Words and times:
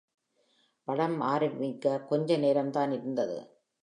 படம் 0.87 1.21
ஆரம்பிக்க 1.21 1.99
கொஞ்ச 2.01 2.37
நேரம் 2.37 2.71
தானிருந்தது. 2.71 3.37